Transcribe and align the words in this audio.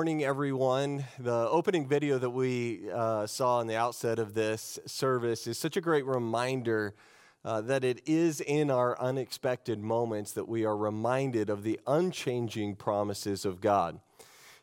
Morning, 0.00 0.24
everyone. 0.24 1.04
The 1.18 1.46
opening 1.50 1.86
video 1.86 2.16
that 2.16 2.30
we 2.30 2.90
uh, 2.90 3.26
saw 3.26 3.60
in 3.60 3.66
the 3.66 3.76
outset 3.76 4.18
of 4.18 4.32
this 4.32 4.78
service 4.86 5.46
is 5.46 5.58
such 5.58 5.76
a 5.76 5.82
great 5.82 6.06
reminder 6.06 6.94
uh, 7.44 7.60
that 7.60 7.84
it 7.84 8.00
is 8.06 8.40
in 8.40 8.70
our 8.70 8.98
unexpected 8.98 9.78
moments 9.78 10.32
that 10.32 10.48
we 10.48 10.64
are 10.64 10.74
reminded 10.74 11.50
of 11.50 11.64
the 11.64 11.78
unchanging 11.86 12.76
promises 12.76 13.44
of 13.44 13.60
God. 13.60 14.00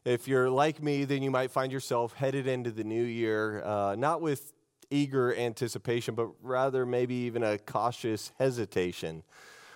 If 0.03 0.27
you're 0.27 0.49
like 0.49 0.81
me, 0.81 1.03
then 1.03 1.21
you 1.21 1.29
might 1.29 1.51
find 1.51 1.71
yourself 1.71 2.13
headed 2.13 2.47
into 2.47 2.71
the 2.71 2.83
new 2.83 3.03
year, 3.03 3.63
uh, 3.63 3.93
not 3.95 4.21
with 4.21 4.53
eager 4.89 5.35
anticipation, 5.35 6.15
but 6.15 6.29
rather 6.41 6.83
maybe 6.83 7.13
even 7.13 7.43
a 7.43 7.59
cautious 7.59 8.31
hesitation, 8.39 9.21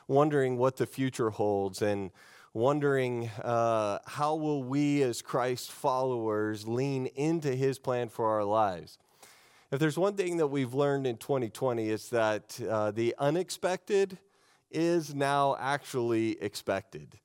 wondering 0.08 0.58
what 0.58 0.78
the 0.78 0.88
future 0.88 1.30
holds 1.30 1.84
and 1.84 2.10
wondering 2.54 3.30
uh, 3.44 4.00
how 4.06 4.36
will 4.36 4.64
we 4.64 5.02
as 5.04 5.22
Christ 5.22 5.72
followers 5.72 6.68
lean 6.68 7.08
into 7.08 7.56
his 7.56 7.80
plan 7.80 8.10
for 8.10 8.28
our 8.28 8.44
lives. 8.44 8.98
If 9.72 9.80
there's 9.80 9.98
one 9.98 10.16
thing 10.16 10.38
that 10.38 10.48
we've 10.48 10.74
learned 10.74 11.08
in 11.08 11.16
2020, 11.16 11.90
it's 11.90 12.10
that 12.10 12.60
uh, 12.70 12.92
the 12.92 13.16
unexpected 13.18 14.18
is 14.70 15.16
now 15.16 15.56
actually 15.60 16.42
expected. 16.42 17.20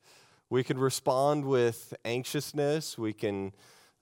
We 0.48 0.62
can 0.62 0.78
respond 0.78 1.44
with 1.44 1.92
anxiousness, 2.04 2.96
we 2.96 3.12
can 3.12 3.52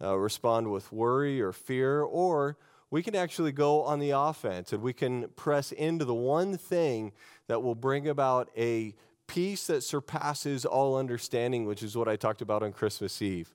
uh, 0.03 0.19
respond 0.19 0.71
with 0.71 0.93
worry 0.93 1.41
or 1.41 1.53
fear, 1.53 2.03
or 2.03 2.59
we 2.91 3.03
can 3.03 3.17
actually 3.17 3.53
go 3.53 3.83
on 3.83 3.99
the 3.99 4.11
offense 4.11 4.75
and 4.75 4.83
we 4.83 4.93
can 4.93 5.29
press 5.37 5.73
into 5.73 6.05
the 6.05 6.15
one 6.15 6.59
thing 6.59 7.13
that 7.47 7.63
will 7.63 7.75
bring 7.75 8.09
about 8.09 8.51
a 8.59 8.95
peace 9.27 9.67
that 9.67 9.83
surpasses 9.83 10.65
all 10.65 10.97
understanding, 10.97 11.67
which 11.67 11.83
is 11.83 11.97
what 11.97 12.09
I 12.09 12.17
talked 12.17 12.43
about 12.43 12.63
on 12.63 12.73
Christmas 12.73 13.21
Eve. 13.23 13.55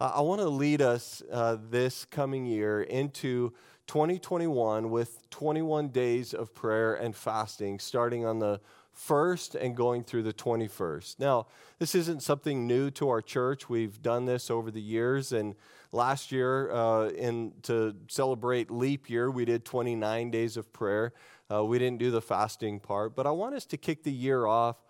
Uh, 0.00 0.12
I 0.16 0.20
want 0.20 0.40
to 0.40 0.48
lead 0.48 0.82
us 0.82 1.22
uh, 1.30 1.56
this 1.70 2.04
coming 2.04 2.46
year 2.46 2.82
into 2.82 3.52
2021 3.86 4.90
with 4.90 5.28
21 5.30 5.88
days 5.88 6.34
of 6.34 6.54
prayer 6.54 6.94
and 6.94 7.14
fasting, 7.14 7.78
starting 7.78 8.24
on 8.24 8.38
the 8.38 8.60
first 8.92 9.54
and 9.54 9.76
going 9.76 10.04
through 10.04 10.22
the 10.22 10.32
21st. 10.32 11.18
Now, 11.18 11.46
this 11.78 11.94
isn't 11.94 12.22
something 12.22 12.66
new 12.66 12.90
to 12.92 13.08
our 13.08 13.22
church. 13.22 13.68
We've 13.68 14.00
done 14.02 14.26
this 14.26 14.50
over 14.50 14.70
the 14.70 14.80
years, 14.80 15.32
and 15.32 15.54
last 15.92 16.30
year, 16.32 16.70
uh, 16.70 17.08
in 17.08 17.52
to 17.62 17.94
celebrate 18.08 18.70
leap 18.70 19.08
year, 19.08 19.30
we 19.30 19.44
did 19.44 19.64
29 19.64 20.30
days 20.30 20.56
of 20.56 20.72
prayer. 20.72 21.12
Uh, 21.50 21.64
we 21.64 21.78
didn't 21.78 21.98
do 21.98 22.10
the 22.10 22.22
fasting 22.22 22.80
part, 22.80 23.14
but 23.14 23.26
I 23.26 23.30
want 23.30 23.54
us 23.54 23.66
to 23.66 23.76
kick 23.76 24.04
the 24.04 24.12
year 24.12 24.46
off 24.46 24.81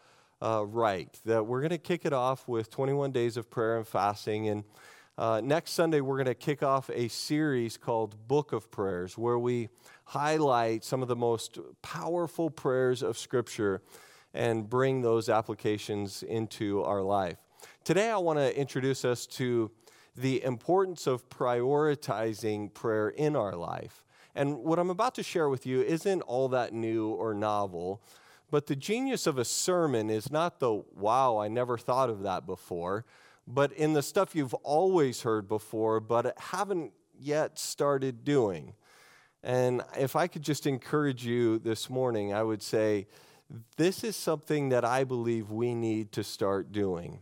uh, 0.43 0.67
right. 0.67 1.09
That 1.25 1.47
we're 1.47 1.61
going 1.61 1.71
to 1.71 1.79
kick 1.79 2.05
it 2.05 2.13
off 2.13 2.49
with 2.49 2.71
21 2.71 3.13
days 3.13 3.37
of 3.37 3.49
prayer 3.51 3.77
and 3.77 3.87
fasting. 3.87 4.49
And 4.49 4.65
uh, 5.17 5.41
next 5.43 5.73
Sunday, 5.73 6.01
we're 6.01 6.17
going 6.17 6.27
to 6.27 6.35
kick 6.35 6.63
off 6.63 6.91
a 6.91 7.09
series 7.09 7.77
called 7.77 8.27
Book 8.27 8.53
of 8.53 8.71
Prayers, 8.71 9.17
where 9.17 9.39
we 9.39 9.69
highlight 10.07 10.85
some 10.85 11.01
of 11.01 11.09
the 11.09 11.17
most 11.17 11.59
powerful 11.81 12.51
prayers 12.51 13.03
of 13.03 13.17
Scripture 13.17 13.83
and 14.35 14.69
bring 14.69 15.03
those 15.03 15.29
applications 15.29 16.23
into 16.23 16.83
our 16.83 17.03
life. 17.03 17.37
Today, 17.85 18.11
I 18.11 18.17
want 18.17 18.39
to 18.39 18.59
introduce 18.59 19.05
us 19.05 19.27
to 19.27 19.71
the 20.17 20.43
importance 20.43 21.07
of 21.07 21.29
prioritizing 21.29 22.75
prayer 22.75 23.11
in 23.11 23.37
our 23.37 23.55
life. 23.55 24.05
And 24.35 24.59
what 24.59 24.79
I'm 24.79 24.91
about 24.91 25.15
to 25.17 25.23
share 25.23 25.49
with 25.49 25.67
you 25.67 25.83
isn't 25.83 26.23
all 26.23 26.49
that 26.49 26.73
new 26.73 27.09
or 27.09 27.35
novel. 27.35 28.03
But 28.53 28.67
the 28.67 28.77
genius 28.77 29.27
of 29.27 29.39
a 29.39 29.47
sermon 29.47 30.11
is 30.11 30.31
not 30.31 30.61
the, 30.61 30.85
wow, 30.95 31.39
I 31.39 31.49
never 31.49 31.79
thought 31.79 32.11
of 32.11 32.23
that 32.25 32.45
before, 32.45 33.07
but 33.47 33.73
in 33.73 33.95
the 33.95 34.03
stuff 34.03 34.35
you've 34.37 34.53
always 34.53 35.23
heard 35.23 35.49
before, 35.49 36.00
but 36.00 36.38
haven't 36.38 36.93
yet 37.19 37.59
started 37.59 38.25
doing. 38.25 38.75
And 39.43 39.81
if 39.99 40.17
I 40.17 40.26
could 40.26 40.43
just 40.43 40.67
encourage 40.67 41.25
you 41.25 41.61
this 41.61 41.88
morning, 41.88 42.35
I 42.35 42.43
would 42.43 42.62
say 42.62 43.06
this 43.79 44.05
is 44.05 44.17
something 44.17 44.69
that 44.69 44.85
I 44.85 45.05
believe 45.05 45.50
we 45.50 45.75
need 45.75 46.12
to 46.12 46.23
start 46.23 46.73
doing. 46.73 47.21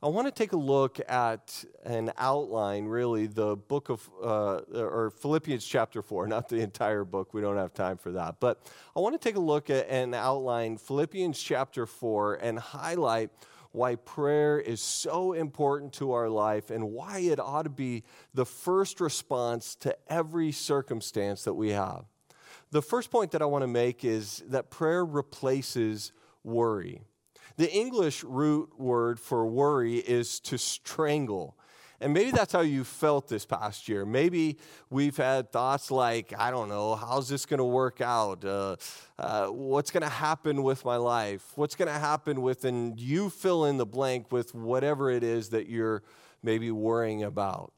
I 0.00 0.06
want 0.06 0.28
to 0.28 0.30
take 0.30 0.52
a 0.52 0.56
look 0.56 1.00
at 1.08 1.64
an 1.84 2.12
outline, 2.16 2.84
really, 2.84 3.26
the 3.26 3.56
book 3.56 3.88
of, 3.88 4.08
uh, 4.22 4.60
or 4.72 5.10
Philippians 5.10 5.64
chapter 5.64 6.02
4, 6.02 6.28
not 6.28 6.48
the 6.48 6.58
entire 6.58 7.02
book. 7.02 7.34
We 7.34 7.40
don't 7.40 7.56
have 7.56 7.74
time 7.74 7.96
for 7.96 8.12
that. 8.12 8.36
But 8.38 8.62
I 8.94 9.00
want 9.00 9.20
to 9.20 9.28
take 9.28 9.34
a 9.34 9.40
look 9.40 9.70
at 9.70 9.88
and 9.88 10.14
outline 10.14 10.76
Philippians 10.76 11.42
chapter 11.42 11.84
4 11.84 12.34
and 12.34 12.60
highlight 12.60 13.30
why 13.72 13.96
prayer 13.96 14.60
is 14.60 14.80
so 14.80 15.32
important 15.32 15.92
to 15.94 16.12
our 16.12 16.28
life 16.28 16.70
and 16.70 16.92
why 16.92 17.18
it 17.18 17.40
ought 17.40 17.64
to 17.64 17.68
be 17.68 18.04
the 18.34 18.46
first 18.46 19.00
response 19.00 19.74
to 19.76 19.96
every 20.06 20.52
circumstance 20.52 21.42
that 21.42 21.54
we 21.54 21.70
have. 21.70 22.04
The 22.70 22.82
first 22.82 23.10
point 23.10 23.32
that 23.32 23.42
I 23.42 23.46
want 23.46 23.62
to 23.62 23.68
make 23.68 24.04
is 24.04 24.44
that 24.46 24.70
prayer 24.70 25.04
replaces 25.04 26.12
worry. 26.44 27.02
The 27.58 27.70
English 27.72 28.22
root 28.22 28.78
word 28.78 29.18
for 29.18 29.44
worry 29.44 29.96
is 29.96 30.38
to 30.40 30.56
strangle. 30.56 31.56
And 32.00 32.14
maybe 32.14 32.30
that's 32.30 32.52
how 32.52 32.60
you 32.60 32.84
felt 32.84 33.26
this 33.26 33.44
past 33.44 33.88
year. 33.88 34.06
Maybe 34.06 34.58
we've 34.90 35.16
had 35.16 35.50
thoughts 35.50 35.90
like, 35.90 36.32
I 36.38 36.52
don't 36.52 36.68
know, 36.68 36.94
how's 36.94 37.28
this 37.28 37.46
going 37.46 37.58
to 37.58 37.64
work 37.64 38.00
out? 38.00 38.44
Uh, 38.44 38.76
uh, 39.18 39.48
what's 39.48 39.90
going 39.90 40.04
to 40.04 40.08
happen 40.08 40.62
with 40.62 40.84
my 40.84 40.94
life? 40.94 41.50
What's 41.56 41.74
going 41.74 41.92
to 41.92 41.98
happen 41.98 42.42
with, 42.42 42.64
and 42.64 42.98
you 43.00 43.28
fill 43.28 43.64
in 43.64 43.76
the 43.76 43.86
blank 43.86 44.30
with 44.30 44.54
whatever 44.54 45.10
it 45.10 45.24
is 45.24 45.48
that 45.48 45.68
you're 45.68 46.04
maybe 46.44 46.70
worrying 46.70 47.24
about. 47.24 47.72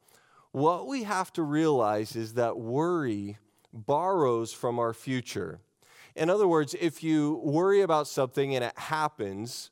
What 0.52 0.88
we 0.88 1.04
have 1.04 1.32
to 1.32 1.42
realize 1.42 2.16
is 2.16 2.34
that 2.34 2.58
worry 2.58 3.38
borrows 3.72 4.52
from 4.52 4.78
our 4.78 4.92
future. 4.92 5.62
In 6.14 6.30
other 6.30 6.48
words, 6.48 6.74
if 6.80 7.02
you 7.02 7.40
worry 7.44 7.80
about 7.80 8.06
something 8.06 8.54
and 8.54 8.64
it 8.64 8.78
happens, 8.78 9.70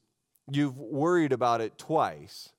you've 0.51 0.79
worried 0.79 1.33
about 1.33 1.61
it 1.61 1.79
twice. 1.79 2.51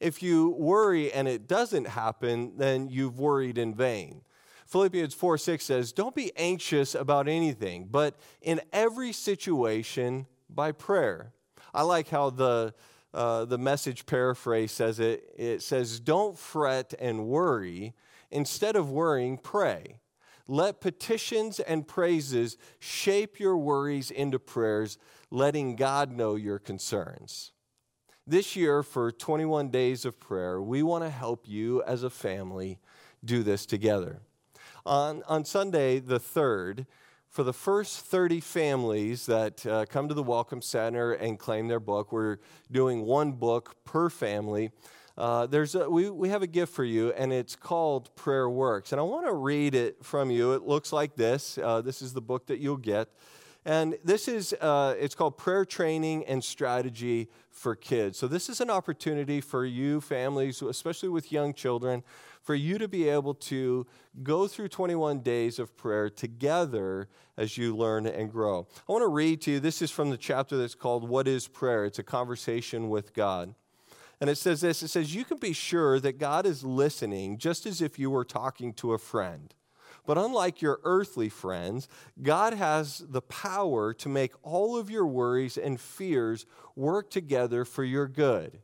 If 0.00 0.22
you 0.22 0.50
worry 0.50 1.12
and 1.12 1.28
it 1.28 1.46
doesn't 1.46 1.88
happen, 1.88 2.56
then 2.56 2.88
you've 2.88 3.18
worried 3.18 3.58
in 3.58 3.74
vain. 3.74 4.22
Philippians 4.66 5.14
4 5.14 5.36
6 5.36 5.64
says, 5.64 5.92
Don't 5.92 6.14
be 6.14 6.32
anxious 6.36 6.94
about 6.94 7.28
anything, 7.28 7.88
but 7.90 8.16
in 8.40 8.60
every 8.72 9.12
situation 9.12 10.26
by 10.48 10.72
prayer. 10.72 11.32
I 11.74 11.82
like 11.82 12.08
how 12.08 12.30
the, 12.30 12.74
uh, 13.12 13.44
the 13.44 13.58
message 13.58 14.06
paraphrase 14.06 14.72
says 14.72 15.00
it. 15.00 15.24
It 15.36 15.62
says, 15.62 16.00
Don't 16.00 16.38
fret 16.38 16.94
and 16.98 17.26
worry. 17.26 17.94
Instead 18.30 18.76
of 18.76 18.90
worrying, 18.90 19.38
pray. 19.38 19.96
Let 20.50 20.80
petitions 20.80 21.60
and 21.60 21.86
praises 21.86 22.56
shape 22.80 23.38
your 23.38 23.56
worries 23.56 24.10
into 24.10 24.40
prayers, 24.40 24.98
letting 25.30 25.76
God 25.76 26.10
know 26.10 26.34
your 26.34 26.58
concerns. 26.58 27.52
This 28.26 28.56
year, 28.56 28.82
for 28.82 29.12
21 29.12 29.68
days 29.68 30.04
of 30.04 30.18
prayer, 30.18 30.60
we 30.60 30.82
want 30.82 31.04
to 31.04 31.10
help 31.10 31.46
you 31.46 31.84
as 31.84 32.02
a 32.02 32.10
family 32.10 32.80
do 33.24 33.44
this 33.44 33.64
together. 33.64 34.22
On, 34.84 35.22
on 35.28 35.44
Sunday, 35.44 36.00
the 36.00 36.18
3rd, 36.18 36.86
for 37.28 37.44
the 37.44 37.52
first 37.52 38.00
30 38.00 38.40
families 38.40 39.26
that 39.26 39.64
uh, 39.64 39.86
come 39.88 40.08
to 40.08 40.14
the 40.14 40.22
Welcome 40.24 40.62
Center 40.62 41.12
and 41.12 41.38
claim 41.38 41.68
their 41.68 41.78
book, 41.78 42.10
we're 42.10 42.38
doing 42.72 43.02
one 43.02 43.30
book 43.30 43.76
per 43.84 44.10
family. 44.10 44.72
Uh, 45.20 45.44
there's 45.44 45.74
a, 45.74 45.88
we, 45.90 46.08
we 46.08 46.30
have 46.30 46.40
a 46.40 46.46
gift 46.46 46.72
for 46.72 46.82
you, 46.82 47.12
and 47.12 47.30
it's 47.30 47.54
called 47.54 48.08
Prayer 48.16 48.48
Works. 48.48 48.92
And 48.92 48.98
I 48.98 49.04
want 49.04 49.26
to 49.26 49.34
read 49.34 49.74
it 49.74 50.02
from 50.02 50.30
you. 50.30 50.54
It 50.54 50.62
looks 50.62 50.94
like 50.94 51.14
this. 51.14 51.58
Uh, 51.62 51.82
this 51.82 52.00
is 52.00 52.14
the 52.14 52.22
book 52.22 52.46
that 52.46 52.58
you'll 52.58 52.78
get. 52.78 53.10
And 53.66 53.98
this 54.02 54.28
is, 54.28 54.54
uh, 54.54 54.94
it's 54.98 55.14
called 55.14 55.36
Prayer 55.36 55.66
Training 55.66 56.24
and 56.24 56.42
Strategy 56.42 57.28
for 57.50 57.76
Kids. 57.76 58.16
So, 58.16 58.28
this 58.28 58.48
is 58.48 58.62
an 58.62 58.70
opportunity 58.70 59.42
for 59.42 59.66
you, 59.66 60.00
families, 60.00 60.62
especially 60.62 61.10
with 61.10 61.30
young 61.30 61.52
children, 61.52 62.02
for 62.40 62.54
you 62.54 62.78
to 62.78 62.88
be 62.88 63.06
able 63.06 63.34
to 63.34 63.86
go 64.22 64.48
through 64.48 64.68
21 64.68 65.20
days 65.20 65.58
of 65.58 65.76
prayer 65.76 66.08
together 66.08 67.08
as 67.36 67.58
you 67.58 67.76
learn 67.76 68.06
and 68.06 68.32
grow. 68.32 68.66
I 68.88 68.92
want 68.92 69.02
to 69.02 69.08
read 69.08 69.42
to 69.42 69.50
you, 69.50 69.60
this 69.60 69.82
is 69.82 69.90
from 69.90 70.08
the 70.08 70.16
chapter 70.16 70.56
that's 70.56 70.74
called 70.74 71.06
What 71.06 71.28
is 71.28 71.46
Prayer? 71.46 71.84
It's 71.84 71.98
a 71.98 72.02
conversation 72.02 72.88
with 72.88 73.12
God. 73.12 73.54
And 74.20 74.28
it 74.28 74.36
says 74.36 74.60
this 74.60 74.82
it 74.82 74.88
says, 74.88 75.14
You 75.14 75.24
can 75.24 75.38
be 75.38 75.52
sure 75.52 75.98
that 76.00 76.18
God 76.18 76.46
is 76.46 76.62
listening 76.64 77.38
just 77.38 77.66
as 77.66 77.80
if 77.80 77.98
you 77.98 78.10
were 78.10 78.24
talking 78.24 78.72
to 78.74 78.92
a 78.92 78.98
friend. 78.98 79.54
But 80.06 80.18
unlike 80.18 80.62
your 80.62 80.80
earthly 80.82 81.28
friends, 81.28 81.88
God 82.20 82.54
has 82.54 83.04
the 83.08 83.22
power 83.22 83.92
to 83.94 84.08
make 84.08 84.32
all 84.42 84.76
of 84.76 84.90
your 84.90 85.06
worries 85.06 85.56
and 85.56 85.80
fears 85.80 86.46
work 86.74 87.10
together 87.10 87.64
for 87.64 87.84
your 87.84 88.08
good. 88.08 88.60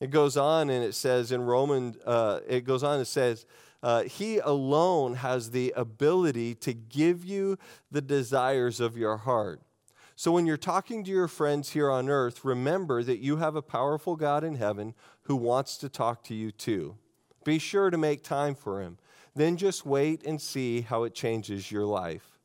It 0.00 0.10
goes 0.10 0.36
on 0.36 0.70
and 0.70 0.82
it 0.82 0.94
says 0.94 1.30
in 1.30 1.42
Roman, 1.42 1.94
uh, 2.06 2.40
it 2.48 2.64
goes 2.64 2.82
on 2.82 2.98
and 2.98 3.06
says, 3.06 3.44
uh, 3.82 4.04
He 4.04 4.38
alone 4.38 5.14
has 5.14 5.50
the 5.50 5.72
ability 5.76 6.54
to 6.56 6.72
give 6.72 7.24
you 7.24 7.58
the 7.90 8.00
desires 8.00 8.80
of 8.80 8.96
your 8.96 9.18
heart. 9.18 9.60
So 10.20 10.32
when 10.32 10.44
you're 10.44 10.58
talking 10.58 11.02
to 11.04 11.10
your 11.10 11.28
friends 11.28 11.70
here 11.70 11.90
on 11.90 12.10
earth, 12.10 12.44
remember 12.44 13.02
that 13.02 13.20
you 13.20 13.38
have 13.38 13.56
a 13.56 13.62
powerful 13.62 14.16
God 14.16 14.44
in 14.44 14.56
heaven 14.56 14.92
who 15.22 15.34
wants 15.34 15.78
to 15.78 15.88
talk 15.88 16.22
to 16.24 16.34
you 16.34 16.52
too. 16.52 16.98
Be 17.42 17.58
sure 17.58 17.88
to 17.88 17.96
make 17.96 18.22
time 18.22 18.54
for 18.54 18.82
him. 18.82 18.98
Then 19.34 19.56
just 19.56 19.86
wait 19.86 20.22
and 20.26 20.38
see 20.38 20.82
how 20.82 21.04
it 21.04 21.14
changes 21.14 21.72
your 21.72 21.86
life. 21.86 22.38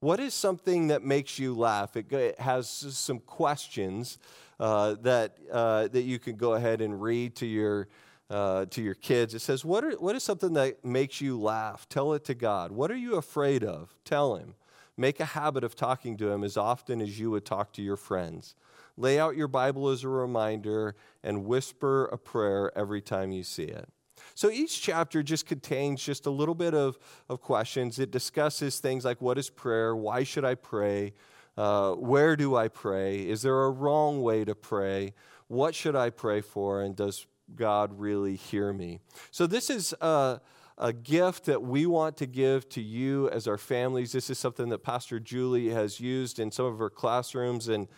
What 0.00 0.20
is 0.20 0.34
something 0.34 0.88
that 0.88 1.02
makes 1.02 1.38
you 1.38 1.54
laugh? 1.54 1.96
It 1.96 2.38
has 2.38 2.68
some 2.68 3.20
questions 3.20 4.18
uh, 4.60 4.96
that, 5.00 5.38
uh, 5.50 5.88
that 5.88 6.02
you 6.02 6.18
can 6.18 6.36
go 6.36 6.52
ahead 6.52 6.82
and 6.82 7.00
read 7.00 7.36
to 7.36 7.46
your, 7.46 7.88
uh, 8.28 8.66
to 8.66 8.82
your 8.82 8.92
kids. 8.92 9.32
It 9.32 9.40
says, 9.40 9.64
what, 9.64 9.82
are, 9.82 9.92
what 9.92 10.14
is 10.14 10.24
something 10.24 10.52
that 10.52 10.84
makes 10.84 11.22
you 11.22 11.40
laugh? 11.40 11.88
Tell 11.88 12.12
it 12.12 12.26
to 12.26 12.34
God. 12.34 12.70
What 12.70 12.90
are 12.90 12.96
you 12.96 13.16
afraid 13.16 13.64
of? 13.64 13.94
Tell 14.04 14.36
Him. 14.36 14.56
Make 14.98 15.20
a 15.20 15.24
habit 15.24 15.62
of 15.62 15.76
talking 15.76 16.16
to 16.16 16.28
Him 16.28 16.42
as 16.42 16.56
often 16.56 17.00
as 17.00 17.20
you 17.20 17.30
would 17.30 17.46
talk 17.46 17.72
to 17.74 17.82
your 17.82 17.96
friends. 17.96 18.56
Lay 18.96 19.20
out 19.20 19.36
your 19.36 19.46
Bible 19.46 19.88
as 19.90 20.02
a 20.02 20.08
reminder 20.08 20.96
and 21.22 21.44
whisper 21.44 22.06
a 22.06 22.18
prayer 22.18 22.76
every 22.76 23.00
time 23.00 23.30
you 23.30 23.44
see 23.44 23.62
it. 23.62 23.88
So 24.34 24.50
each 24.50 24.82
chapter 24.82 25.22
just 25.22 25.46
contains 25.46 26.02
just 26.02 26.26
a 26.26 26.30
little 26.30 26.54
bit 26.54 26.74
of, 26.74 26.98
of 27.28 27.40
questions. 27.40 28.00
It 28.00 28.10
discusses 28.10 28.80
things 28.80 29.04
like 29.04 29.22
what 29.22 29.38
is 29.38 29.48
prayer? 29.48 29.94
Why 29.94 30.24
should 30.24 30.44
I 30.44 30.56
pray? 30.56 31.14
Uh, 31.56 31.92
where 31.92 32.34
do 32.34 32.56
I 32.56 32.66
pray? 32.66 33.20
Is 33.20 33.42
there 33.42 33.64
a 33.64 33.70
wrong 33.70 34.20
way 34.20 34.44
to 34.44 34.56
pray? 34.56 35.14
What 35.46 35.76
should 35.76 35.94
I 35.94 36.10
pray 36.10 36.40
for? 36.40 36.82
And 36.82 36.96
does 36.96 37.24
God 37.54 37.98
really 38.00 38.34
hear 38.34 38.72
me? 38.72 38.98
So 39.30 39.46
this 39.46 39.70
is 39.70 39.94
a, 40.00 40.40
a 40.78 40.92
gift 40.92 41.44
that 41.46 41.62
we 41.62 41.86
want 41.86 42.16
to 42.18 42.26
give 42.26 42.68
to 42.70 42.80
you 42.80 43.28
as 43.30 43.48
our 43.48 43.58
families. 43.58 44.12
This 44.12 44.30
is 44.30 44.38
something 44.38 44.68
that 44.68 44.78
Pastor 44.78 45.18
Julie 45.18 45.70
has 45.70 45.98
used 45.98 46.38
in 46.38 46.52
some 46.52 46.66
of 46.66 46.78
her 46.78 46.88
classrooms 46.88 47.68
and 47.68 47.88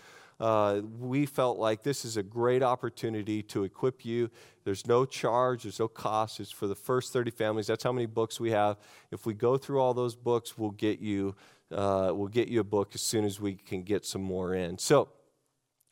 uh, 0.40 0.80
we 0.98 1.26
felt 1.26 1.58
like 1.58 1.82
this 1.82 2.06
is 2.06 2.16
a 2.16 2.22
great 2.22 2.62
opportunity 2.62 3.42
to 3.42 3.64
equip 3.64 4.06
you. 4.06 4.30
There's 4.64 4.86
no 4.86 5.04
charge, 5.04 5.64
there's 5.64 5.78
no 5.78 5.88
cost. 5.88 6.40
It's 6.40 6.50
for 6.50 6.66
the 6.66 6.74
first 6.74 7.12
30 7.12 7.30
families. 7.30 7.66
That's 7.66 7.84
how 7.84 7.92
many 7.92 8.06
books 8.06 8.40
we 8.40 8.50
have. 8.52 8.78
If 9.10 9.26
we 9.26 9.34
go 9.34 9.58
through 9.58 9.80
all 9.80 9.92
those 9.92 10.16
books, 10.16 10.56
we'll 10.56 10.70
get 10.70 11.00
you, 11.00 11.36
uh, 11.70 12.12
we'll 12.14 12.28
get 12.28 12.48
you 12.48 12.60
a 12.60 12.64
book 12.64 12.92
as 12.94 13.02
soon 13.02 13.26
as 13.26 13.38
we 13.38 13.54
can 13.54 13.82
get 13.82 14.06
some 14.06 14.22
more 14.22 14.54
in. 14.54 14.78
So 14.78 15.10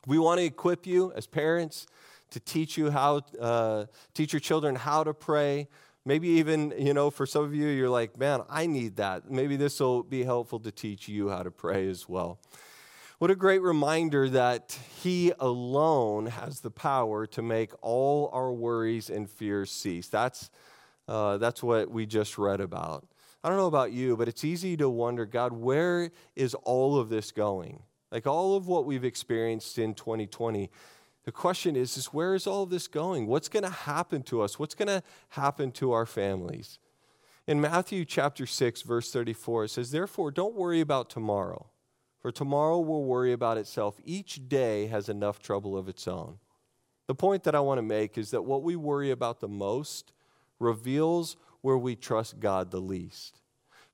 we 0.07 0.19
want 0.19 0.39
to 0.39 0.45
equip 0.47 0.87
you 0.87 1.13
as 1.15 1.27
parents 1.27 1.87
to 2.31 2.41
teach 2.41 2.79
you 2.79 2.91
how, 2.91 3.21
uh, 3.39 3.85
teach 4.15 4.33
your 4.33 4.41
children 4.41 4.77
how 4.77 5.05
to 5.05 5.13
pray. 5.13 5.69
Maybe 6.09 6.29
even, 6.29 6.73
you 6.79 6.95
know, 6.95 7.11
for 7.11 7.27
some 7.27 7.45
of 7.45 7.55
you, 7.55 7.67
you're 7.67 7.91
like, 7.91 8.19
man, 8.19 8.41
I 8.49 8.65
need 8.65 8.97
that. 8.97 9.31
Maybe 9.31 9.57
this 9.57 9.79
will 9.79 10.03
be 10.03 10.25
helpful 10.25 10.59
to 10.61 10.73
teach 10.73 11.07
you 11.07 11.29
how 11.29 11.43
to 11.43 11.51
pray 11.51 11.87
as 11.87 12.09
well. 12.09 12.41
What 13.19 13.31
a 13.31 13.37
great 13.37 13.61
reminder 13.61 14.27
that 14.31 14.79
He 15.03 15.35
alone 15.39 16.25
has 16.25 16.61
the 16.61 16.71
power 16.71 17.27
to 17.27 17.43
make 17.43 17.73
all 17.83 18.31
our 18.33 18.51
worries 18.51 19.11
and 19.11 19.29
fears 19.29 19.71
cease. 19.71 20.09
That's, 20.09 20.49
uh, 21.09 21.37
that's 21.37 21.63
what 21.63 21.91
we 21.91 22.07
just 22.07 22.39
read 22.39 22.63
about. 22.63 23.07
I 23.45 23.51
don't 23.51 23.59
know 23.59 23.67
about 23.67 23.93
you, 23.93 24.17
but 24.17 24.29
it's 24.29 24.45
easy 24.45 24.79
to 24.79 24.89
wonder 24.89 25.27
God, 25.27 25.53
where 25.53 26.11
is 26.35 26.55
all 26.55 26.99
of 26.99 27.11
this 27.11 27.33
going? 27.33 27.83
Like 28.11 28.27
all 28.27 28.57
of 28.57 28.67
what 28.67 28.87
we've 28.87 29.05
experienced 29.05 29.77
in 29.77 29.93
2020. 29.93 30.71
The 31.29 31.33
question 31.33 31.77
is, 31.77 31.99
is 31.99 32.07
where 32.07 32.35
is 32.35 32.47
all 32.47 32.65
this 32.65 32.89
going? 32.89 33.27
What's 33.27 33.51
going 33.51 33.65
to 33.65 33.69
happen 33.69 34.23
to 34.23 34.41
us? 34.41 34.59
What's 34.59 34.75
going 34.75 34.89
to 34.89 35.03
happen 35.29 35.73
to 35.73 35.93
our 35.93 36.07
families? 36.07 36.79
In 37.47 37.61
Matthew 37.61 38.07
chapter 38.07 38.47
6, 38.47 38.81
verse 38.81 39.13
34, 39.13 39.65
it 39.65 39.69
says, 39.69 39.91
Therefore, 39.91 40.31
don't 40.31 40.55
worry 40.55 40.81
about 40.81 41.11
tomorrow 41.11 41.67
for 42.19 42.33
tomorrow 42.33 42.81
will 42.81 43.05
worry 43.05 43.35
about 43.35 43.59
itself. 43.59 44.01
Each 44.07 44.49
day 44.49 44.87
has 44.87 45.11
enough 45.11 45.39
trouble 45.43 45.77
of 45.77 45.87
its 45.87 46.09
own. 46.09 46.39
The 47.09 47.15
point 47.15 47.45
that 47.45 47.55
I 47.55 47.61
want 47.61 47.77
to 47.77 47.83
make 47.83 48.17
is 48.17 48.31
that 48.31 48.47
what 48.47 48.63
we 48.63 48.75
worry 48.75 49.11
about 49.11 49.41
the 49.41 49.49
most 49.49 50.15
reveals 50.59 51.37
where 51.61 51.77
we 51.77 51.95
trust 51.95 52.41
God 52.41 52.71
the 52.71 52.81
least. 52.81 53.43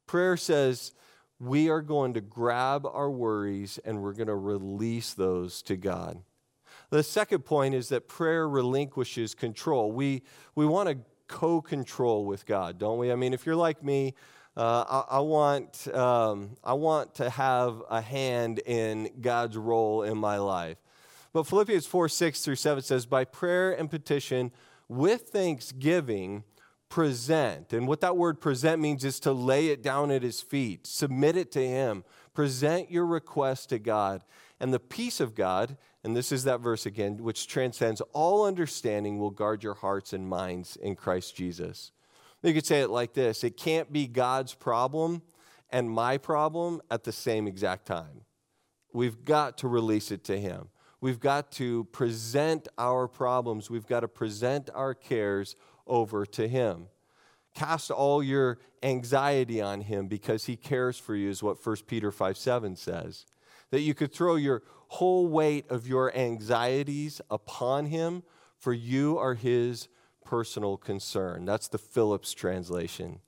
Prayer 0.07 0.37
says 0.37 0.93
we 1.41 1.69
are 1.69 1.83
going 1.83 2.15
to 2.15 2.21
grab 2.21 2.87
our 2.87 3.11
worries 3.11 3.81
and 3.85 4.05
we're 4.05 4.13
going 4.13 4.29
to 4.29 4.37
release 4.37 5.15
those 5.15 5.63
to 5.63 5.77
God. 5.77 6.23
The 6.95 7.03
second 7.03 7.45
point 7.45 7.75
is 7.75 7.89
that 7.89 8.07
prayer 8.07 8.49
relinquishes 8.49 9.35
control. 9.35 9.91
We, 9.91 10.23
we 10.55 10.65
want 10.65 10.89
to 10.89 10.99
co 11.27 11.61
control 11.61 12.25
with 12.25 12.47
God, 12.47 12.79
don't 12.79 12.99
we? 12.99 13.11
I 13.11 13.17
mean, 13.17 13.35
if 13.35 13.45
you're 13.45 13.57
like 13.57 13.83
me, 13.83 14.15
uh, 14.57 14.85
I, 14.89 15.17
I, 15.17 15.19
want, 15.19 15.89
um, 15.93 16.51
I 16.63 16.75
want 16.75 17.17
to 17.17 17.31
have 17.31 17.83
a 17.91 18.01
hand 18.01 18.61
in 18.61 19.11
God's 19.21 19.57
role 19.57 20.05
in 20.05 20.17
my 20.17 20.37
life. 20.37 20.77
But 21.33 21.49
Philippians 21.49 21.85
4 21.85 22.09
6 22.09 22.45
through 22.45 22.55
7 22.55 22.81
says, 22.85 23.07
By 23.07 23.25
prayer 23.25 23.73
and 23.73 23.91
petition, 23.91 24.53
with 24.87 25.31
thanksgiving, 25.31 26.45
present. 26.89 27.73
And 27.73 27.89
what 27.89 28.03
that 28.03 28.17
word 28.17 28.41
present 28.41 28.81
means 28.81 29.05
is 29.05 29.19
to 29.19 29.33
lay 29.33 29.67
it 29.67 29.83
down 29.83 30.13
at 30.13 30.23
his 30.23 30.41
feet, 30.41 30.87
submit 30.87 31.37
it 31.37 31.51
to 31.51 31.67
him, 31.67 32.05
present 32.35 32.89
your 32.89 33.05
request 33.05 33.71
to 33.71 33.81
God. 33.81 34.23
And 34.61 34.73
the 34.73 34.79
peace 34.79 35.19
of 35.19 35.35
God, 35.35 35.77
and 36.05 36.15
this 36.15 36.31
is 36.31 36.45
that 36.45 36.61
verse 36.61 36.85
again, 36.85 37.17
which 37.17 37.49
transcends 37.49 38.03
all 38.13 38.45
understanding, 38.45 39.19
will 39.19 39.31
guard 39.31 39.63
your 39.63 39.75
hearts 39.75 40.13
and 40.13 40.29
minds 40.29 40.77
in 40.77 40.97
Christ 40.97 41.35
Jesus. 41.35 41.93
You 42.43 42.53
could 42.53 42.67
say 42.67 42.83
it 42.83 42.91
like 42.91 43.15
this 43.15 43.43
it 43.43 43.57
can't 43.57 43.91
be 43.91 44.07
God's 44.07 44.55
problem 44.55 45.23
and 45.71 45.91
my 45.91 46.19
problem 46.19 46.83
at 46.91 47.05
the 47.05 47.13
same 47.13 47.49
exact 47.49 47.87
time. 47.87 48.21
We've 48.93 49.25
got 49.25 49.59
to 49.59 49.69
release 49.69 50.11
it 50.11 50.25
to 50.25 50.39
Him. 50.39 50.69
We've 51.01 51.21
got 51.21 51.51
to 51.53 51.85
present 51.85 52.69
our 52.79 53.09
problems, 53.09 53.71
we've 53.71 53.87
got 53.87 54.01
to 54.01 54.09
present 54.09 54.69
our 54.75 54.95
cares 54.95 55.57
over 55.87 56.27
to 56.27 56.47
Him. 56.47 56.89
Cast 57.55 57.91
all 57.91 58.23
your 58.23 58.59
anxiety 58.83 59.61
on 59.61 59.81
Him 59.81 60.07
because 60.07 60.45
He 60.45 60.57
cares 60.57 60.99
for 60.99 61.15
you, 61.15 61.31
is 61.31 61.43
what 61.43 61.65
1 61.65 61.77
Peter 61.87 62.13
5 62.13 62.37
7 62.37 62.77
says. 62.77 63.25
That 63.71 63.81
you 63.81 63.95
could 63.95 64.13
throw 64.13 64.37
your 64.37 64.63
whole 64.95 65.27
weight 65.27 65.69
of 65.71 65.89
your 65.89 66.17
anxieties 66.17 67.21
upon 67.31 67.87
Him, 67.87 68.23
for 68.57 68.73
you 68.73 69.19
are 69.19 69.35
His 69.35 69.89
personal 70.25 70.77
concern. 70.77 71.45
That's 71.45 71.69
the 71.69 71.79
Phillips 71.79 72.33
translation. 72.33 73.21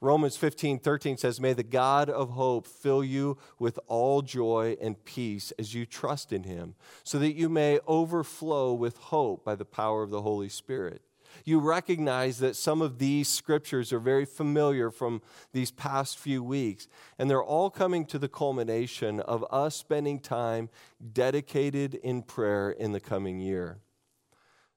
Romans 0.00 0.36
15, 0.36 0.78
13 0.78 1.16
says, 1.16 1.40
May 1.40 1.52
the 1.52 1.62
God 1.62 2.08
of 2.08 2.30
hope 2.30 2.66
fill 2.66 3.04
you 3.04 3.38
with 3.58 3.78
all 3.86 4.22
joy 4.22 4.76
and 4.80 5.02
peace 5.04 5.52
as 5.58 5.74
you 5.74 5.86
trust 5.86 6.32
in 6.32 6.44
him, 6.44 6.74
so 7.02 7.18
that 7.18 7.34
you 7.34 7.48
may 7.48 7.80
overflow 7.86 8.72
with 8.72 8.96
hope 8.96 9.44
by 9.44 9.54
the 9.54 9.64
power 9.64 10.02
of 10.02 10.10
the 10.10 10.22
Holy 10.22 10.48
Spirit. 10.48 11.02
You 11.44 11.60
recognize 11.60 12.38
that 12.38 12.56
some 12.56 12.82
of 12.82 12.98
these 12.98 13.28
scriptures 13.28 13.92
are 13.92 14.00
very 14.00 14.24
familiar 14.24 14.90
from 14.90 15.22
these 15.52 15.70
past 15.70 16.18
few 16.18 16.42
weeks, 16.42 16.88
and 17.18 17.30
they're 17.30 17.42
all 17.42 17.70
coming 17.70 18.04
to 18.06 18.18
the 18.18 18.28
culmination 18.28 19.20
of 19.20 19.44
us 19.50 19.76
spending 19.76 20.20
time 20.20 20.68
dedicated 21.12 21.94
in 21.94 22.22
prayer 22.22 22.70
in 22.70 22.92
the 22.92 23.00
coming 23.00 23.40
year. 23.40 23.78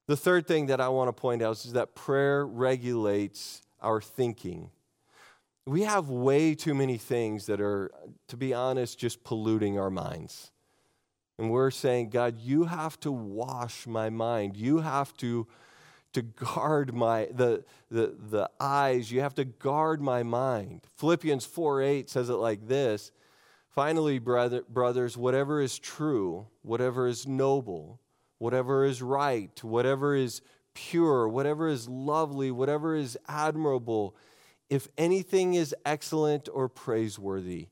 The 0.08 0.18
third 0.18 0.48
thing 0.48 0.66
that 0.68 0.82
I 0.82 0.90
want 0.90 1.08
to 1.08 1.14
point 1.14 1.42
out 1.42 1.64
is 1.64 1.74
that 1.74 1.96
prayer 1.96 2.46
regulates 2.46 3.62
our 3.82 4.02
thinking. 4.02 4.70
We 5.66 5.84
have 5.84 6.10
way 6.10 6.56
too 6.56 6.74
many 6.74 6.98
things 6.98 7.46
that 7.46 7.62
are, 7.62 7.90
to 8.28 8.36
be 8.36 8.54
honest, 8.54 9.00
just 9.00 9.24
polluting 9.24 9.80
our 9.80 9.90
minds. 9.90 10.52
And 11.40 11.50
we're 11.50 11.72
saying, 11.72 12.10
God, 12.10 12.38
you 12.38 12.66
have 12.66 13.00
to 13.00 13.12
wash 13.12 13.88
my 13.88 14.10
mind. 14.10 14.58
You 14.58 14.80
have 14.80 15.16
to, 15.18 15.48
to 16.14 16.22
guard 16.22 16.94
my 16.94 17.28
the, 17.32 17.64
the, 17.90 18.16
the 18.30 18.50
eyes. 18.60 19.12
You 19.12 19.22
have 19.22 19.36
to 19.36 19.46
guard 19.46 20.02
my 20.02 20.24
mind. 20.24 20.82
Philippians 20.98 21.46
4 21.46 21.82
8 21.82 22.10
says 22.10 22.30
it 22.30 22.36
like 22.36 22.68
this. 22.68 23.12
Finally, 23.70 24.20
brother, 24.20 24.64
brothers, 24.70 25.18
whatever 25.18 25.60
is 25.60 25.80
true, 25.80 26.46
whatever 26.62 27.08
is 27.08 27.26
noble, 27.26 28.00
whatever 28.38 28.86
is 28.86 29.02
right, 29.02 29.64
whatever 29.64 30.16
is 30.16 30.42
pure, 30.76 31.28
whatever 31.28 31.68
is 31.68 31.90
lovely, 31.90 32.52
whatever 32.52 32.96
is 32.96 33.18
admirable, 33.28 34.16
if 34.70 34.88
anything 34.98 35.56
is 35.56 35.76
excellent 35.86 36.50
or 36.54 36.70
praiseworthy, 36.70 37.70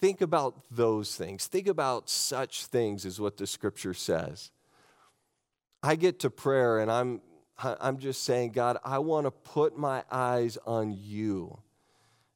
think 0.00 0.20
about 0.20 0.64
those 0.70 1.14
things. 1.14 1.46
Think 1.46 1.66
about 1.66 2.08
such 2.08 2.66
things, 2.66 3.04
is 3.04 3.20
what 3.20 3.36
the 3.36 3.46
scripture 3.46 3.94
says. 3.94 4.50
I 5.82 5.96
get 5.96 6.20
to 6.20 6.30
prayer 6.30 6.78
and 6.78 6.90
I'm, 6.90 7.20
I'm 7.58 7.98
just 7.98 8.22
saying, 8.22 8.52
God, 8.52 8.76
I 8.84 8.98
want 8.98 9.26
to 9.26 9.30
put 9.30 9.78
my 9.78 10.04
eyes 10.10 10.58
on 10.66 10.92
you. 10.92 11.58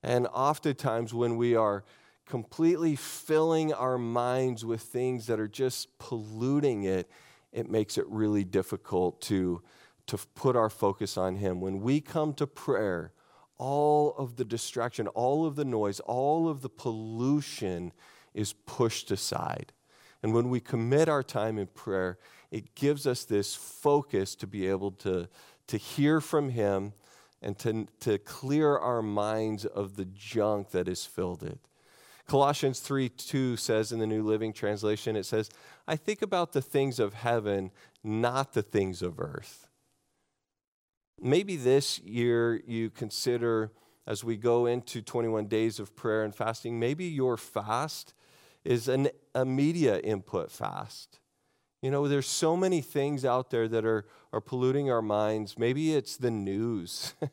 And 0.03 0.27
oftentimes, 0.29 1.13
when 1.13 1.37
we 1.37 1.55
are 1.55 1.85
completely 2.27 2.97
filling 2.97 3.73
our 3.73 3.99
minds 3.99 4.65
with 4.65 4.81
things 4.81 5.27
that 5.27 5.39
are 5.39 5.49
just 5.49 5.99
polluting 5.99 6.85
it, 6.85 7.11
it 7.53 7.69
makes 7.69 7.99
it 7.99 8.07
really 8.09 8.45
difficult 8.45 9.21
to, 9.23 9.61
to 10.07 10.17
put 10.35 10.57
our 10.57 10.71
focus 10.71 11.19
on 11.19 11.37
Him. 11.37 11.61
When 11.61 11.81
we 11.81 12.01
come 12.01 12.33
to 12.35 12.47
prayer, 12.47 13.13
all 13.59 14.15
of 14.17 14.37
the 14.37 14.45
distraction, 14.45 15.07
all 15.09 15.45
of 15.45 15.57
the 15.57 15.65
noise, 15.65 16.01
all 16.01 16.49
of 16.49 16.63
the 16.63 16.71
pollution 16.71 17.93
is 18.33 18.53
pushed 18.53 19.11
aside. 19.11 19.73
And 20.23 20.35
when 20.35 20.51
we 20.51 20.61
commit 20.61 21.09
our 21.09 21.23
time 21.23 21.59
in 21.59 21.67
prayer, 21.69 22.19
it 22.51 22.75
gives 22.75 23.07
us 23.07 23.25
this 23.25 23.55
focus 23.55 24.35
to 24.37 24.47
be 24.47 24.67
able 24.67 24.91
to, 24.93 25.29
to 25.69 25.77
hear 25.77 26.21
from 26.21 26.51
Him 26.51 26.93
and 27.43 27.59
to, 27.61 27.87
to 28.01 28.19
clear 28.19 28.77
our 28.77 29.03
minds 29.03 29.65
of 29.65 29.97
the 29.97 30.05
junk 30.05 30.71
that 30.71 30.87
has 30.89 31.07
filled 31.07 31.43
it. 31.43 31.59
Colossians 32.27 32.81
3 32.81 33.09
2 33.09 33.57
says 33.57 33.91
in 33.91 33.99
the 33.99 34.07
New 34.07 34.23
Living 34.23 34.53
Translation, 34.53 35.17
it 35.17 35.27
says, 35.27 35.51
I 35.89 35.97
think 35.97 36.23
about 36.23 36.53
the 36.53 36.63
things 36.63 37.01
of 37.01 37.15
heaven, 37.15 37.73
not 38.05 38.53
the 38.53 38.63
things 38.63 39.03
of 39.03 39.19
earth. 39.19 39.67
Maybe 41.21 41.57
this 41.57 41.99
year 41.99 42.63
you 42.67 42.91
consider, 42.91 43.73
as 44.07 44.23
we 44.23 44.37
go 44.37 44.67
into 44.67 45.03
21 45.03 45.47
days 45.47 45.81
of 45.81 45.97
prayer 45.97 46.23
and 46.23 46.35
fasting, 46.35 46.79
maybe 46.79 47.07
your 47.07 47.37
fast 47.37 48.15
is 48.65 48.89
an, 48.89 49.09
a 49.35 49.45
media 49.45 49.99
input 50.01 50.51
fast. 50.51 51.19
You 51.83 51.91
know, 51.91 52.09
there's 52.09 52.27
so 52.27 52.57
many 52.57 52.83
things 52.83 53.25
out 53.25 53.51
there 53.51 53.67
that 53.69 53.85
are, 53.85 54.05
are 54.33 54.41
polluting 54.41 54.91
our 54.91 55.03
minds. 55.03 55.59
Maybe 55.59 55.95
it's 55.95 56.17
the 56.17 56.31
news. 56.31 57.15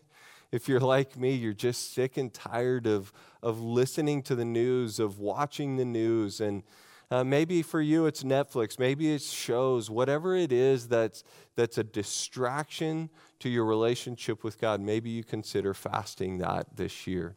If 0.51 0.69
you're 0.69 0.79
like 0.79 1.17
me, 1.17 1.33
you're 1.33 1.53
just 1.53 1.93
sick 1.93 2.17
and 2.17 2.33
tired 2.33 2.87
of, 2.87 3.11
of 3.43 3.59
listening 3.59 4.23
to 4.23 4.35
the 4.35 4.45
news, 4.45 4.99
of 4.99 5.19
watching 5.19 5.75
the 5.75 5.85
news. 5.85 6.39
And 6.39 6.63
uh, 7.11 7.23
maybe 7.23 7.61
for 7.61 7.81
you 7.81 8.05
it's 8.05 8.23
Netflix, 8.23 8.79
maybe 8.79 9.13
it's 9.13 9.29
shows, 9.29 9.89
whatever 9.89 10.35
it 10.35 10.53
is 10.53 10.87
that's, 10.87 11.23
that's 11.55 11.77
a 11.77 11.83
distraction 11.83 13.09
to 13.39 13.49
your 13.49 13.65
relationship 13.65 14.43
with 14.43 14.59
God. 14.59 14.79
Maybe 14.79 15.09
you 15.09 15.23
consider 15.23 15.73
fasting 15.73 16.37
that 16.37 16.77
this 16.77 17.05
year. 17.05 17.35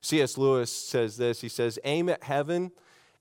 C.S. 0.00 0.38
Lewis 0.38 0.70
says 0.70 1.16
this 1.16 1.40
He 1.40 1.48
says, 1.48 1.80
Aim 1.84 2.08
at 2.08 2.22
heaven 2.22 2.70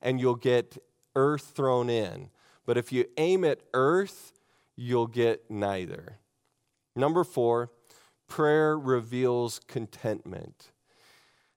and 0.01 0.19
you'll 0.19 0.35
get 0.35 0.77
earth 1.15 1.53
thrown 1.55 1.89
in. 1.89 2.29
But 2.65 2.77
if 2.77 2.91
you 2.91 3.05
aim 3.17 3.43
at 3.43 3.61
earth, 3.73 4.33
you'll 4.75 5.07
get 5.07 5.49
neither. 5.49 6.17
Number 6.95 7.23
four, 7.23 7.71
prayer 8.27 8.77
reveals 8.77 9.59
contentment. 9.67 10.71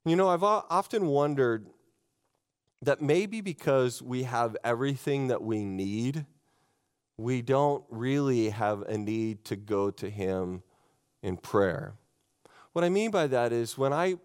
You 0.04 0.16
know, 0.16 0.28
I've 0.28 0.42
often 0.42 1.06
wondered 1.06 1.66
that 2.82 3.02
maybe 3.02 3.40
because 3.40 4.00
we 4.00 4.22
have 4.24 4.56
everything 4.62 5.28
that 5.28 5.42
we 5.42 5.64
need, 5.64 6.26
we 7.16 7.42
don't 7.42 7.84
really 7.90 8.50
have 8.50 8.82
a 8.82 8.96
need 8.96 9.44
to 9.46 9.56
go 9.56 9.90
to 9.90 10.08
Him 10.08 10.62
in 11.22 11.36
prayer. 11.36 11.94
What 12.72 12.84
I 12.84 12.88
mean 12.88 13.10
by 13.10 13.26
that 13.26 13.52
is 13.52 13.76
when 13.76 13.92
I, 13.92 14.16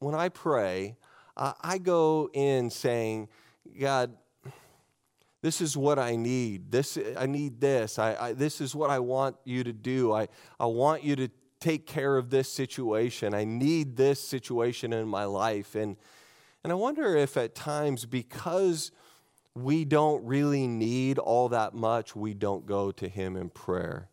when 0.00 0.14
I 0.14 0.28
pray, 0.28 0.96
I 1.36 1.78
go 1.78 2.28
in 2.32 2.70
saying, 2.70 3.28
God, 3.78 4.16
this 5.42 5.60
is 5.60 5.76
what 5.76 5.98
I 5.98 6.16
need. 6.16 6.70
This, 6.70 6.98
I 7.16 7.26
need 7.26 7.60
this. 7.60 7.98
I, 7.98 8.16
I, 8.20 8.32
this 8.32 8.60
is 8.60 8.74
what 8.74 8.90
I 8.90 8.98
want 8.98 9.36
you 9.44 9.64
to 9.64 9.72
do. 9.72 10.12
I, 10.12 10.28
I 10.58 10.66
want 10.66 11.02
you 11.02 11.16
to 11.16 11.28
take 11.60 11.86
care 11.86 12.16
of 12.16 12.30
this 12.30 12.50
situation. 12.50 13.34
I 13.34 13.44
need 13.44 13.96
this 13.96 14.20
situation 14.20 14.92
in 14.92 15.08
my 15.08 15.24
life. 15.24 15.74
And, 15.74 15.96
and 16.62 16.72
I 16.72 16.74
wonder 16.74 17.16
if 17.16 17.36
at 17.36 17.54
times, 17.54 18.04
because 18.04 18.92
we 19.54 19.84
don't 19.84 20.24
really 20.24 20.66
need 20.66 21.18
all 21.18 21.48
that 21.50 21.74
much, 21.74 22.14
we 22.14 22.34
don't 22.34 22.66
go 22.66 22.90
to 22.92 23.08
Him 23.08 23.36
in 23.36 23.50
prayer. 23.50 24.08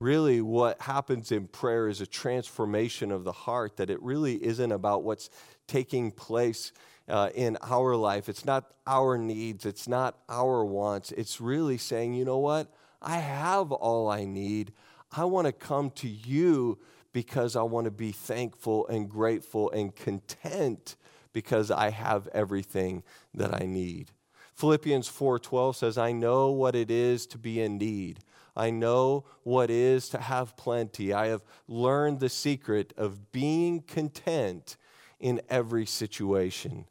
Really, 0.00 0.40
what 0.40 0.82
happens 0.82 1.30
in 1.30 1.46
prayer 1.46 1.86
is 1.86 2.00
a 2.00 2.06
transformation 2.06 3.12
of 3.12 3.24
the 3.24 3.32
heart, 3.32 3.76
that 3.76 3.88
it 3.88 4.02
really 4.02 4.42
isn't 4.44 4.72
about 4.72 5.04
what's 5.04 5.30
taking 5.68 6.10
place 6.10 6.72
uh, 7.12 7.28
in 7.34 7.58
our 7.62 7.94
life. 7.94 8.28
It's 8.28 8.44
not 8.44 8.72
our 8.86 9.18
needs, 9.18 9.66
it's 9.66 9.86
not 9.86 10.18
our 10.28 10.64
wants. 10.64 11.12
It's 11.12 11.40
really 11.40 11.78
saying, 11.78 12.14
you 12.14 12.24
know 12.24 12.38
what? 12.38 12.72
I 13.00 13.18
have 13.18 13.70
all 13.70 14.10
I 14.10 14.24
need. 14.24 14.72
I 15.14 15.24
want 15.26 15.46
to 15.46 15.52
come 15.52 15.90
to 15.90 16.08
you 16.08 16.78
because 17.12 17.54
I 17.54 17.62
want 17.62 17.84
to 17.84 17.90
be 17.90 18.12
thankful 18.12 18.88
and 18.88 19.08
grateful 19.08 19.70
and 19.70 19.94
content 19.94 20.96
because 21.34 21.70
I 21.70 21.90
have 21.90 22.28
everything 22.28 23.02
that 23.34 23.54
I 23.54 23.66
need. 23.66 24.12
Philippians 24.54 25.08
4:12 25.08 25.76
says, 25.76 25.98
"I 25.98 26.12
know 26.12 26.50
what 26.50 26.74
it 26.74 26.90
is 26.90 27.26
to 27.26 27.38
be 27.38 27.60
in 27.60 27.76
need. 27.76 28.20
I 28.56 28.70
know 28.70 29.24
what 29.42 29.70
it 29.70 29.76
is 29.76 30.08
to 30.10 30.18
have 30.18 30.56
plenty. 30.56 31.12
I 31.12 31.28
have 31.28 31.42
learned 31.66 32.20
the 32.20 32.28
secret 32.28 32.92
of 32.96 33.32
being 33.32 33.80
content 33.80 34.76
in 35.18 35.40
every 35.48 35.86
situation, 35.86 36.86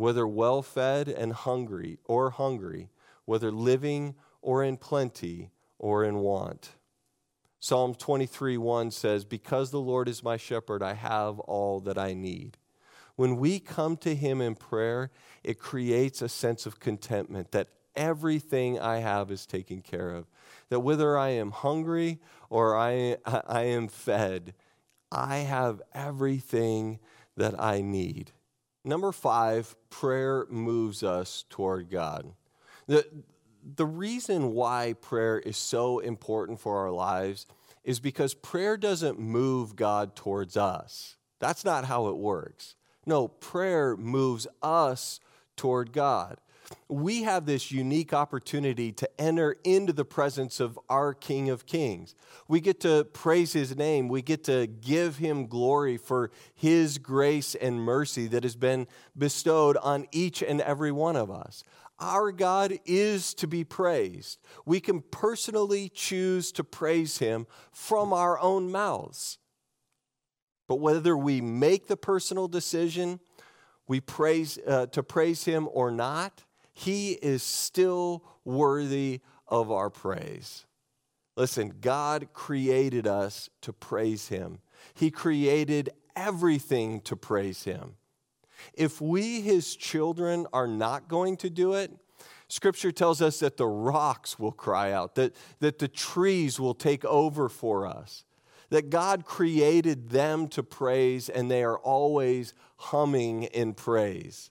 whether 0.00 0.26
well-fed 0.26 1.08
and 1.08 1.32
hungry 1.32 1.98
or 2.04 2.30
hungry, 2.30 2.90
whether 3.24 3.50
living 3.50 4.14
or 4.42 4.64
in 4.64 4.76
plenty 4.76 5.50
or 5.78 6.04
in 6.04 6.16
want." 6.16 6.70
Psalm 7.62 7.94
23 7.94 8.56
1 8.56 8.90
says, 8.90 9.26
Because 9.26 9.70
the 9.70 9.80
Lord 9.80 10.08
is 10.08 10.24
my 10.24 10.38
shepherd, 10.38 10.82
I 10.82 10.94
have 10.94 11.38
all 11.40 11.78
that 11.80 11.98
I 11.98 12.14
need. 12.14 12.56
When 13.16 13.36
we 13.36 13.60
come 13.60 13.98
to 13.98 14.14
Him 14.14 14.40
in 14.40 14.54
prayer, 14.54 15.10
it 15.44 15.58
creates 15.58 16.22
a 16.22 16.28
sense 16.28 16.64
of 16.64 16.80
contentment 16.80 17.52
that 17.52 17.68
everything 17.94 18.80
I 18.80 18.98
have 18.98 19.30
is 19.30 19.44
taken 19.44 19.82
care 19.82 20.10
of. 20.10 20.26
That 20.70 20.80
whether 20.80 21.18
I 21.18 21.30
am 21.30 21.50
hungry 21.50 22.18
or 22.48 22.76
I, 22.76 23.18
I 23.26 23.64
am 23.64 23.88
fed, 23.88 24.54
I 25.12 25.38
have 25.38 25.82
everything 25.92 26.98
that 27.36 27.60
I 27.60 27.82
need. 27.82 28.32
Number 28.84 29.12
five, 29.12 29.76
prayer 29.90 30.46
moves 30.48 31.02
us 31.02 31.44
toward 31.50 31.90
God. 31.90 32.32
The, 32.86 33.06
the 33.62 33.86
reason 33.86 34.52
why 34.52 34.94
prayer 35.00 35.38
is 35.38 35.56
so 35.56 35.98
important 35.98 36.60
for 36.60 36.78
our 36.78 36.90
lives 36.90 37.46
is 37.84 38.00
because 38.00 38.34
prayer 38.34 38.76
doesn't 38.76 39.18
move 39.18 39.76
God 39.76 40.16
towards 40.16 40.56
us. 40.56 41.16
That's 41.38 41.64
not 41.64 41.84
how 41.84 42.08
it 42.08 42.16
works. 42.16 42.74
No, 43.06 43.28
prayer 43.28 43.96
moves 43.96 44.46
us 44.62 45.20
toward 45.56 45.92
God. 45.92 46.38
We 46.88 47.22
have 47.22 47.46
this 47.46 47.70
unique 47.70 48.12
opportunity 48.12 48.92
to 48.92 49.20
enter 49.20 49.56
into 49.64 49.92
the 49.92 50.04
presence 50.04 50.60
of 50.60 50.78
our 50.88 51.14
King 51.14 51.50
of 51.50 51.66
Kings. 51.66 52.14
We 52.48 52.60
get 52.60 52.80
to 52.80 53.04
praise 53.04 53.52
his 53.52 53.76
name. 53.76 54.08
We 54.08 54.22
get 54.22 54.44
to 54.44 54.66
give 54.66 55.16
him 55.16 55.46
glory 55.46 55.96
for 55.96 56.30
his 56.54 56.98
grace 56.98 57.54
and 57.54 57.80
mercy 57.80 58.26
that 58.28 58.42
has 58.44 58.56
been 58.56 58.86
bestowed 59.16 59.76
on 59.78 60.06
each 60.12 60.42
and 60.42 60.60
every 60.60 60.92
one 60.92 61.16
of 61.16 61.30
us. 61.30 61.64
Our 62.00 62.32
God 62.32 62.78
is 62.86 63.34
to 63.34 63.46
be 63.46 63.62
praised. 63.62 64.38
We 64.64 64.80
can 64.80 65.02
personally 65.02 65.90
choose 65.90 66.50
to 66.52 66.64
praise 66.64 67.18
Him 67.18 67.46
from 67.72 68.12
our 68.12 68.38
own 68.40 68.72
mouths. 68.72 69.38
But 70.66 70.76
whether 70.76 71.16
we 71.16 71.40
make 71.42 71.88
the 71.88 71.98
personal 71.98 72.48
decision 72.48 73.20
we 73.86 74.00
praise, 74.00 74.58
uh, 74.66 74.86
to 74.86 75.02
praise 75.02 75.44
Him 75.44 75.68
or 75.72 75.90
not, 75.90 76.44
He 76.80 77.12
is 77.12 77.42
still 77.42 78.24
worthy 78.42 79.20
of 79.46 79.70
our 79.70 79.90
praise. 79.90 80.64
Listen, 81.36 81.74
God 81.78 82.28
created 82.32 83.06
us 83.06 83.50
to 83.60 83.74
praise 83.74 84.28
Him, 84.28 84.60
He 84.94 85.10
created 85.10 85.90
everything 86.16 87.02
to 87.02 87.16
praise 87.16 87.64
Him. 87.64 87.96
If 88.72 88.98
we, 88.98 89.42
his 89.42 89.76
children, 89.76 90.46
are 90.54 90.66
not 90.66 91.06
going 91.06 91.36
to 91.38 91.50
do 91.50 91.74
it, 91.74 91.92
Scripture 92.48 92.92
tells 92.92 93.20
us 93.20 93.40
that 93.40 93.58
the 93.58 93.66
rocks 93.66 94.38
will 94.38 94.52
cry 94.52 94.90
out, 94.90 95.16
that, 95.16 95.34
that 95.58 95.80
the 95.80 95.88
trees 95.88 96.58
will 96.58 96.74
take 96.74 97.04
over 97.04 97.50
for 97.50 97.86
us, 97.86 98.24
that 98.70 98.88
God 98.88 99.26
created 99.26 100.08
them 100.08 100.48
to 100.48 100.62
praise, 100.62 101.28
and 101.28 101.50
they 101.50 101.62
are 101.62 101.78
always 101.78 102.54
humming 102.76 103.42
in 103.42 103.74
praise. 103.74 104.50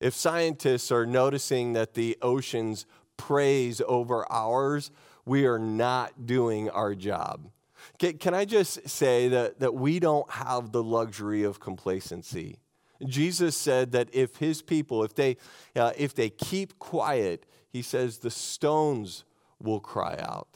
If 0.00 0.14
scientists 0.14 0.92
are 0.92 1.06
noticing 1.06 1.72
that 1.72 1.94
the 1.94 2.18
oceans 2.20 2.86
praise 3.16 3.80
over 3.86 4.30
ours, 4.30 4.90
we 5.24 5.46
are 5.46 5.58
not 5.58 6.26
doing 6.26 6.70
our 6.70 6.94
job. 6.94 7.48
Can, 7.98 8.34
I 8.34 8.44
just 8.44 8.88
say 8.88 9.28
that, 9.28 9.60
that 9.60 9.74
we 9.74 9.98
don't 10.00 10.30
have 10.30 10.72
the 10.72 10.82
luxury 10.82 11.44
of 11.44 11.60
complacency? 11.60 12.58
Jesus 13.06 13.56
said 13.56 13.92
that 13.92 14.08
if 14.12 14.36
his 14.36 14.62
people, 14.62 15.02
if 15.02 15.14
they, 15.14 15.36
uh, 15.74 15.92
if 15.96 16.14
they 16.14 16.30
keep 16.30 16.78
quiet, 16.78 17.46
he 17.68 17.82
says 17.82 18.18
the 18.18 18.30
stones 18.30 19.24
will 19.60 19.80
cry 19.80 20.16
out. 20.18 20.48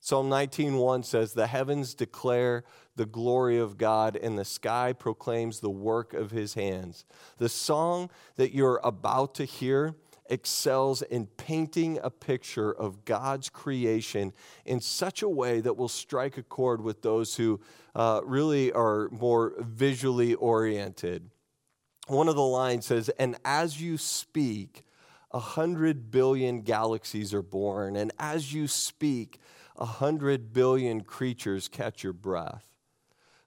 Psalm 0.00 0.28
19:1 0.28 1.04
says, 1.04 1.32
"The 1.32 1.46
heavens 1.46 1.94
declare 1.94 2.64
the 2.96 3.06
glory 3.06 3.58
of 3.58 3.78
God, 3.78 4.16
and 4.16 4.38
the 4.38 4.44
sky 4.44 4.92
proclaims 4.92 5.60
the 5.60 5.70
work 5.70 6.14
of 6.14 6.30
his 6.30 6.54
hands." 6.54 7.04
The 7.38 7.48
song 7.48 8.10
that 8.36 8.54
you're 8.54 8.80
about 8.84 9.34
to 9.36 9.44
hear 9.44 9.94
excels 10.26 11.02
in 11.02 11.26
painting 11.26 11.98
a 12.02 12.10
picture 12.10 12.72
of 12.72 13.04
God's 13.04 13.48
creation 13.48 14.32
in 14.64 14.80
such 14.80 15.22
a 15.22 15.28
way 15.28 15.60
that 15.60 15.76
will 15.76 15.88
strike 15.88 16.38
a 16.38 16.42
chord 16.42 16.80
with 16.80 17.02
those 17.02 17.36
who 17.36 17.60
uh, 17.94 18.20
really 18.24 18.72
are 18.72 19.08
more 19.10 19.52
visually 19.58 20.34
oriented 20.34 21.30
one 22.08 22.28
of 22.28 22.34
the 22.34 22.42
lines 22.42 22.86
says, 22.86 23.08
And 23.18 23.36
as 23.44 23.80
you 23.80 23.96
speak, 23.96 24.84
a 25.30 25.38
hundred 25.38 26.10
billion 26.10 26.62
galaxies 26.62 27.32
are 27.32 27.42
born, 27.42 27.96
and 27.96 28.12
as 28.18 28.52
you 28.52 28.66
speak, 28.68 29.38
a 29.76 29.84
hundred 29.84 30.52
billion 30.52 31.02
creatures 31.02 31.68
catch 31.68 32.02
your 32.02 32.12
breath. 32.12 32.68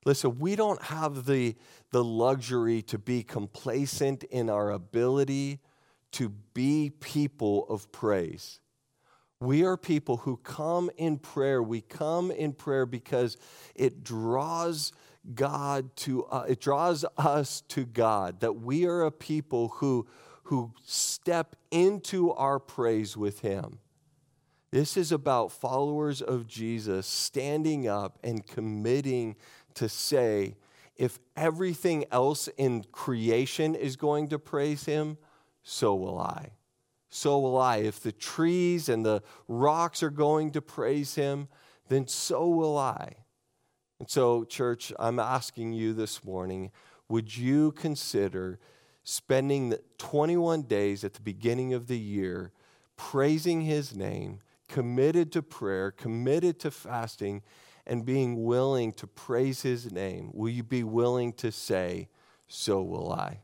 Listen, 0.06 0.38
we 0.38 0.56
don't 0.56 0.82
have 0.84 1.26
the, 1.26 1.56
the 1.92 2.04
luxury 2.04 2.84
to 2.84 3.00
be 3.00 3.24
complacent 3.24 4.24
in 4.26 4.50
our 4.50 4.70
ability 4.70 5.60
to 6.12 6.30
be 6.54 6.92
people 7.00 7.66
of 7.68 7.92
praise. 7.92 8.60
We 9.42 9.66
are 9.66 9.76
people 9.76 10.18
who 10.18 10.38
come 10.38 10.90
in 10.96 11.18
prayer. 11.18 11.62
We 11.62 11.82
come 11.82 12.32
in 12.32 12.54
prayer 12.54 12.86
because 12.86 13.36
it 13.76 14.04
draws 14.04 14.94
God 15.34 15.96
to 15.98 16.26
uh, 16.26 16.46
it 16.48 16.62
draws 16.62 17.04
us 17.18 17.62
to 17.70 17.84
God 17.84 18.42
that 18.42 18.54
we 18.54 18.86
are 18.86 19.04
a 19.04 19.12
people 19.12 19.70
who 19.70 20.08
who 20.44 20.72
step 20.84 21.56
into 21.72 22.32
our 22.32 22.60
praise 22.60 23.18
with 23.18 23.40
him. 23.42 23.80
This 24.72 24.98
is 24.98 25.12
about 25.12 25.52
followers 25.52 26.22
of 26.22 26.48
Jesus 26.48 27.08
standing 27.08 27.88
up 27.88 28.20
and 28.24 28.46
committing 28.46 29.36
to 29.76 29.90
say 29.90 30.56
if 30.96 31.20
everything 31.36 32.06
else 32.12 32.48
in 32.58 32.84
creation 32.92 33.76
is 33.76 33.96
going 33.96 34.30
to 34.30 34.40
praise 34.40 34.86
him, 34.86 35.18
so 35.64 35.96
will 35.96 36.20
I 36.20 36.52
so 37.16 37.40
will 37.40 37.58
I. 37.58 37.78
If 37.78 38.02
the 38.02 38.12
trees 38.12 38.90
and 38.90 39.06
the 39.06 39.24
rocks 39.48 40.04
are 40.04 40.10
going 40.10 40.52
to 40.52 40.62
praise 40.62 41.16
him, 41.16 41.48
then 41.88 42.08
so 42.08 42.48
will 42.48 42.78
I. 42.78 43.16
And 44.00 44.10
so, 44.10 44.44
church, 44.44 44.92
I'm 45.00 45.20
asking 45.20 45.74
you 45.74 45.94
this 45.94 46.24
morning 46.24 46.72
would 47.08 47.38
you 47.38 47.72
consider 47.72 48.60
spending 49.04 49.70
the 49.70 49.80
21 50.00 50.64
days 50.64 51.04
at 51.04 51.14
the 51.14 51.22
beginning 51.22 51.74
of 51.74 51.88
the 51.88 51.98
year 51.98 52.52
praising 52.98 53.62
his 53.62 53.96
name, 53.96 54.40
committed 54.68 55.32
to 55.34 55.44
prayer, 55.44 55.92
committed 55.92 56.60
to 56.62 56.72
fasting, 56.72 57.44
and 57.88 58.06
being 58.06 58.44
willing 58.44 58.92
to 58.94 59.08
praise 59.08 59.62
his 59.62 59.92
name? 59.92 60.32
Will 60.34 60.50
you 60.50 60.64
be 60.64 60.84
willing 60.84 61.34
to 61.34 61.52
say, 61.52 62.10
So 62.48 62.82
will 62.82 63.12
I? 63.12 63.42